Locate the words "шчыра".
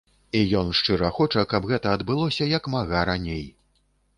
0.79-1.09